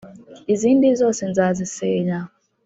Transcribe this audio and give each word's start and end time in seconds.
izindi 0.53 0.87
zose 1.01 1.21
nzazisenya 1.31 2.19